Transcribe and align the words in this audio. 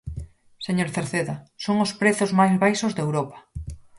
Señor 0.65 0.89
Cerceda, 0.95 1.35
son 1.65 1.75
os 1.85 1.91
prezos 2.01 2.31
máis 2.39 2.53
baixos 2.63 2.91
de 2.93 3.01
Europa. 3.07 3.37